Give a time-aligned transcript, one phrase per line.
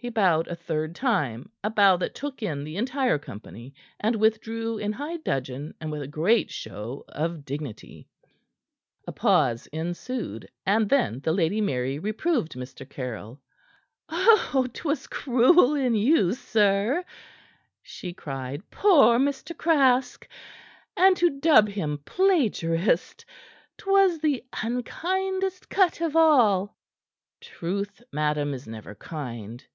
[0.00, 4.78] He bowed a third time a bow that took in the entire company and withdrew
[4.78, 8.06] in high dudgeon and with a great show of dignity.
[9.08, 12.88] A pause ensued, and then the Lady Mary reproved Mr.
[12.88, 13.42] Caryll.
[14.08, 17.04] "Oh, 'twas cruel in you, sir,"
[17.82, 18.70] she cried.
[18.70, 19.52] "Poor Mr.
[19.58, 20.28] Craske!
[20.96, 23.24] And to dub him plagiarist!
[23.76, 26.76] 'Twas the unkindest cut of all!"
[27.40, 29.66] "Truth, madam, is never kind."